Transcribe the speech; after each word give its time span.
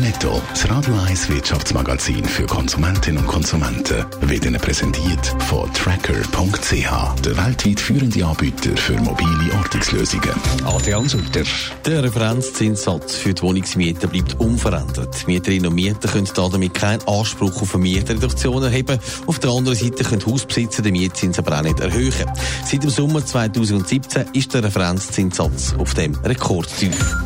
Netto, 0.00 0.42
das 0.50 0.68
Radio 0.68 0.94
1 1.06 1.28
Wirtschaftsmagazin 1.28 2.24
für 2.24 2.44
Konsumentinnen 2.46 3.18
und 3.18 3.26
Konsumenten, 3.26 4.04
wird 4.20 4.44
Ihnen 4.44 4.60
präsentiert 4.60 5.26
von 5.44 5.72
Tracker.ch, 5.72 7.22
der 7.22 7.36
weltweit 7.36 7.80
führende 7.80 8.24
Anbieter 8.24 8.76
für 8.76 8.94
mobile 9.00 9.52
Ortungslösungen. 9.56 10.30
Adrian 10.64 11.08
Sutter. 11.08 11.44
Der 11.84 12.02
Referenzzinssatz 12.02 13.16
für 13.16 13.32
die 13.32 13.42
Wohnungsmiete 13.42 14.08
bleibt 14.08 14.38
unverändert. 14.38 15.26
Mieterinnen 15.26 15.68
und 15.68 15.74
Mieter 15.74 16.08
können 16.08 16.28
damit 16.34 16.74
keinen 16.74 17.06
Anspruch 17.08 17.62
auf 17.62 17.74
eine 17.74 17.82
Mietreduktion 17.82 18.62
erheben. 18.62 18.98
Auf 19.26 19.38
der 19.38 19.50
anderen 19.50 19.76
Seite 19.76 20.04
können 20.04 20.24
Hausbesitzer 20.26 20.82
den 20.82 20.92
Mietzins 20.92 21.38
aber 21.38 21.58
auch 21.58 21.62
nicht 21.62 21.80
erhöhen. 21.80 22.30
Seit 22.64 22.82
dem 22.82 22.90
Sommer 22.90 23.24
2017 23.24 24.26
ist 24.32 24.52
der 24.52 24.64
Referenzzinssatz 24.64 25.74
auf 25.78 25.94
dem 25.94 26.14
Rekordtief. 26.16 27.25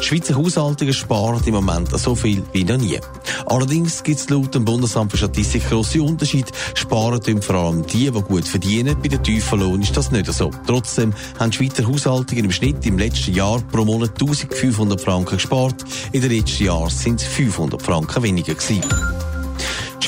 Schweizer 0.00 0.36
Haushaltungen 0.36 0.94
sparen 0.94 1.42
im 1.46 1.54
Moment 1.54 1.98
so 1.98 2.14
viel 2.14 2.42
wie 2.52 2.64
noch 2.64 2.76
nie. 2.76 2.98
Allerdings 3.46 4.02
gibt 4.02 4.20
es 4.20 4.28
laut 4.28 4.54
dem 4.54 4.64
Bundesamt 4.64 5.10
für 5.10 5.18
Statistik 5.18 5.68
grosse 5.68 6.02
Unterschiede. 6.02 6.50
Sparen 6.74 7.20
tun 7.20 7.42
vor 7.42 7.56
allem 7.56 7.86
die, 7.86 8.10
die 8.10 8.22
gut 8.22 8.46
verdienen. 8.46 8.96
Bei 9.00 9.08
den 9.08 9.22
tiefen 9.22 9.60
Lohn 9.60 9.82
ist 9.82 9.96
das 9.96 10.10
nicht 10.10 10.32
so. 10.32 10.50
Trotzdem 10.66 11.12
haben 11.38 11.52
Schweizer 11.52 11.86
Haushaltungen 11.86 12.44
im 12.44 12.52
Schnitt 12.52 12.84
im 12.86 12.98
letzten 12.98 13.34
Jahr 13.34 13.60
pro 13.72 13.84
Monat 13.84 14.10
1500 14.20 15.00
Franken 15.00 15.36
gespart. 15.36 15.84
In 16.12 16.20
den 16.20 16.30
letzten 16.30 16.64
Jahren 16.64 16.90
sind 16.90 17.20
es 17.20 17.26
500 17.26 17.80
Franken 17.80 18.22
weniger 18.22 18.54
gewesen. 18.54 18.82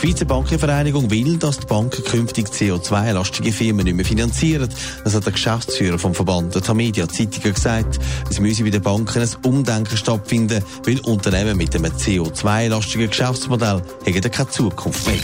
Die 0.00 0.06
Schweizer 0.06 0.26
Bankenvereinigung 0.26 1.10
will, 1.10 1.38
dass 1.38 1.58
die 1.58 1.66
Banken 1.66 2.04
künftig 2.04 2.46
CO2-lastige 2.46 3.52
Firmen 3.52 3.82
nicht 3.82 3.96
mehr 3.96 4.04
finanzieren. 4.04 4.68
Das 5.02 5.16
hat 5.16 5.26
der 5.26 5.32
Geschäftsführer 5.32 5.98
vom 5.98 6.14
Verband 6.14 6.54
der 6.54 6.62
Tamedia 6.62 7.08
Zeitungen 7.08 7.52
gesagt. 7.52 7.98
Es 8.30 8.38
müsse 8.38 8.62
bei 8.62 8.70
den 8.70 8.80
Banken 8.80 9.22
ein 9.22 9.28
Umdenken 9.42 9.96
stattfinden, 9.96 10.62
weil 10.84 11.00
Unternehmen 11.00 11.56
mit 11.56 11.74
einem 11.74 11.90
CO2-lastigen 11.90 13.08
Geschäftsmodell 13.08 13.82
haben 14.06 14.30
keine 14.30 14.48
Zukunft 14.48 15.04
mehr. 15.04 15.16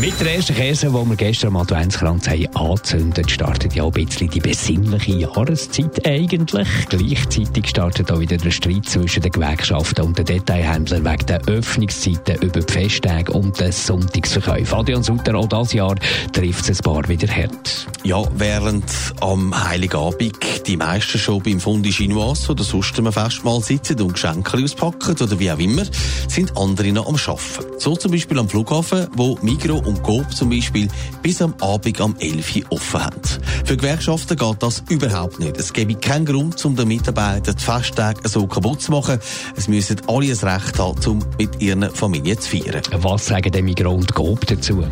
Mit 0.00 0.20
der 0.20 0.34
ersten 0.34 0.54
Käse, 0.54 0.88
die 0.88 0.92
wir 0.92 1.16
gestern 1.16 1.48
am 1.48 1.56
Adventskranz 1.62 2.28
haben 2.28 2.46
angezündet, 2.54 3.30
startet 3.30 3.74
ja 3.74 3.84
ein 3.84 3.90
bisschen 3.90 4.28
die 4.28 4.40
besinnliche 4.40 5.12
Jahreszeit 5.12 6.06
eigentlich. 6.06 6.68
Gleichzeitig 6.88 7.68
startet 7.68 8.12
auch 8.12 8.20
wieder 8.20 8.36
der 8.36 8.50
Streit 8.50 8.86
zwischen 8.86 9.22
den 9.22 9.32
Gewerkschaften 9.32 10.04
und 10.04 10.18
den 10.18 10.26
Detailhändlern 10.26 11.04
wegen 11.04 11.26
der 11.26 11.40
Öffnungszeiten 11.46 12.42
über 12.42 12.60
die 12.60 12.72
Festtage 12.72 13.32
und 13.32 13.58
den 13.58 13.72
Sonntagsverkäufe. 13.72 14.76
Adrian 14.76 15.02
Sutter, 15.02 15.34
auch 15.36 15.48
dieses 15.48 15.72
Jahr 15.72 15.94
trifft 16.32 16.68
es 16.68 16.80
ein 16.80 16.82
paar 16.82 17.08
wieder 17.08 17.32
hart. 17.32 17.86
Ja, 18.02 18.22
während 18.36 18.84
am 19.20 19.68
Heiligabend 19.68 20.66
die 20.66 20.76
meisten 20.76 21.18
schon 21.18 21.42
beim 21.42 21.60
Fondi 21.60 21.90
Chinoise 21.90 22.52
oder 22.52 22.62
sonst 22.62 22.98
einem 22.98 23.12
Festmahl 23.12 23.62
sitzen 23.62 24.00
und 24.02 24.12
Geschenke 24.12 24.58
auspacken 24.62 25.16
oder 25.18 25.38
wie 25.38 25.50
auch 25.50 25.58
immer, 25.58 25.84
sind 26.28 26.54
andere 26.58 26.92
noch 26.92 27.08
am 27.08 27.14
Arbeiten. 27.14 27.78
So 27.78 27.96
zum 27.96 28.12
Beispiel 28.12 28.38
am 28.38 28.48
Flughafen, 28.48 29.06
wo 29.14 29.38
Migro 29.44 29.76
und 29.76 30.02
Coop 30.02 30.34
zum 30.34 30.48
Beispiel 30.48 30.88
bis 31.22 31.42
am 31.42 31.54
Abend 31.60 32.00
am 32.00 32.16
11 32.18 32.56
Uhr 32.56 32.62
offen 32.70 33.04
haben. 33.04 33.20
Für 33.64 33.76
Gewerkschaften 33.76 34.36
geht 34.36 34.62
das 34.62 34.82
überhaupt 34.88 35.38
nicht. 35.38 35.58
Es 35.58 35.72
gäbe 35.72 35.94
keinen 35.94 36.24
Grund, 36.24 36.62
um 36.64 36.74
den 36.74 36.88
Mitarbeitern 36.88 37.54
die 37.54 37.62
Festtage 37.62 38.26
so 38.26 38.46
kaputt 38.46 38.80
zu 38.80 38.90
machen. 38.90 39.18
Es 39.54 39.68
müssen 39.68 40.00
alle 40.06 40.28
das 40.28 40.44
Recht 40.44 40.78
haben, 40.78 40.98
um 41.06 41.24
mit 41.38 41.60
ihren 41.60 41.90
Familien 41.90 42.38
zu 42.38 42.56
feiern. 42.56 42.82
Was 42.96 43.26
sagen 43.26 43.52
denn 43.52 43.66
Migro 43.66 43.92
und 43.92 44.14
Coop 44.14 44.46
dazu? 44.46 44.84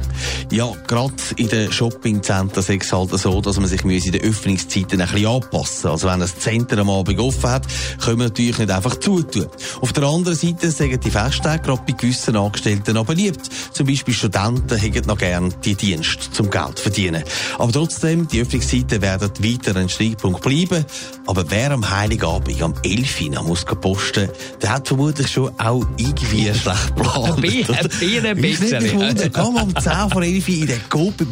Ja, 0.50 0.70
gerade 0.86 1.14
in 1.36 1.48
den 1.48 1.72
Shoppingzentren 1.72 2.62
ist 2.62 2.84
es 2.84 2.92
halt 2.92 3.18
so, 3.18 3.40
dass 3.40 3.58
man 3.58 3.68
sich 3.68 3.84
in 3.84 4.12
den 4.12 4.22
Öffnungszeiten 4.22 5.00
ein 5.00 5.08
bisschen 5.08 5.26
anpassen 5.26 5.90
Also 5.90 6.08
wenn 6.08 6.20
ein 6.20 6.28
Zentrum 6.28 6.90
am 6.90 6.90
Abend 6.90 7.18
offen 7.18 7.50
hat, 7.50 7.66
können 8.04 8.18
wir 8.18 8.24
natürlich 8.24 8.58
nicht 8.58 8.70
einfach 8.70 8.96
zutun. 9.00 9.46
Auf 9.80 9.94
der 9.94 10.04
anderen 10.04 10.36
Seite 10.36 10.70
sagen 10.70 11.00
die 11.00 11.10
Festtage 11.10 11.62
gerade 11.62 11.82
bei 11.86 11.92
gewissen 11.92 12.36
Angestellten 12.36 12.96
aber 12.98 13.14
beliebt. 13.14 13.48
Zum 13.72 13.86
Beispiel 13.86 14.12
Studenten 14.12 14.41
hätten 14.70 15.06
noch 15.06 15.18
gern 15.18 15.54
die 15.64 15.74
Dienst 15.74 16.34
zum 16.34 16.50
Geld 16.50 16.78
verdienen. 16.78 17.22
Aber 17.58 17.72
trotzdem, 17.72 18.26
die 18.28 18.40
Öffnungszeiten 18.40 19.02
werden 19.02 19.30
weiter 19.38 19.76
ein 19.76 19.88
Streitpunkt 19.88 20.42
bleiben. 20.42 20.84
Aber 21.26 21.50
wer 21.50 21.70
am 21.70 21.88
Heiligabend 21.88 22.60
am 22.62 22.74
11 22.82 23.20
Uhr 23.22 23.42
muss 23.42 23.64
posten, 23.64 24.28
der 24.60 24.74
hat 24.74 24.88
vermutlich 24.88 25.30
schon 25.30 25.52
auch 25.58 25.84
irgendwie 25.96 26.52
schlecht 26.54 26.96
geplant. 26.96 27.36
Ein 28.24 28.40
bisschen. 28.40 28.82
Ich 28.82 28.94
wundere, 28.94 29.30
komm 29.30 29.56
um 29.56 29.74
10 29.76 30.10
vor 30.10 30.22
11 30.22 30.48
Uhr 30.48 30.54
in 30.54 30.66
der 30.66 30.78
Gruppe 30.88 31.26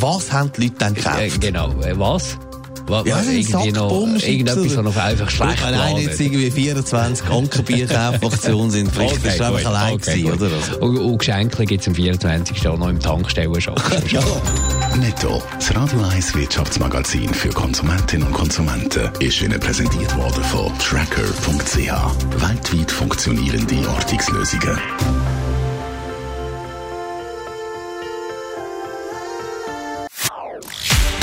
was 0.00 0.32
haben 0.32 0.52
die 0.56 0.62
Leute 0.62 0.74
dann 0.78 0.94
gekauft? 0.94 1.40
Genau, 1.40 1.74
was? 1.98 2.38
Was, 2.86 3.06
ja, 3.06 3.20
irgendwie 3.20 3.72
noch, 3.72 3.90
irgendetwas, 4.22 4.76
was 4.76 4.84
noch 4.84 4.96
einfach 4.96 5.30
schlecht 5.30 5.62
war. 5.62 5.70
Nein, 5.70 5.96
jetzt 5.98 6.20
irgendwie 6.20 6.50
24 6.50 7.28
Ankerbierkaufaktionen 7.28 8.70
sind 8.70 8.92
vielleicht 8.92 9.18
okay, 9.18 9.28
ist 9.28 9.40
einfach 9.40 9.66
allein 9.66 9.94
okay, 9.94 10.22
gewesen, 10.22 10.32
oder? 10.32 10.54
Also. 10.54 10.78
Und, 10.80 10.98
und 10.98 11.18
Geschenke 11.18 11.64
gibt 11.64 11.80
es 11.80 11.88
am 11.88 11.94
24. 11.94 12.68
auch 12.68 12.78
noch 12.78 12.88
im 12.88 13.00
Tankstellenshop. 13.00 13.82
ja. 14.10 14.20
Netto, 14.96 15.42
das 15.54 15.74
Radio 15.74 16.00
1 16.00 16.34
Wirtschaftsmagazin 16.34 17.34
für 17.34 17.50
Konsumentinnen 17.50 18.28
und 18.28 18.34
Konsumenten, 18.34 19.10
ist 19.20 19.42
Ihnen 19.42 19.60
präsentiert 19.60 20.16
worden 20.16 20.42
von 20.44 20.72
Tracker.ch. 20.78 21.76
Weltweit 21.76 22.90
funktionierende 22.90 23.88
Ortungslösungen. 23.88 24.78